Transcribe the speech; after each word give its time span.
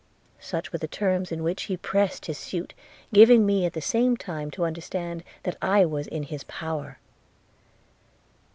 –Such 0.39 0.71
were 0.73 0.79
the 0.79 0.87
terms 0.87 1.31
in 1.31 1.43
which 1.43 1.65
he 1.69 1.77
pressed 1.77 2.25
his 2.25 2.39
suit, 2.39 2.73
giving 3.13 3.45
me 3.45 3.67
at 3.67 3.73
the 3.73 3.81
same 3.81 4.17
time 4.17 4.49
to 4.49 4.65
understand 4.65 5.23
that 5.43 5.57
I 5.61 5.85
was 5.85 6.07
in 6.07 6.23
his 6.23 6.43
power. 6.45 6.97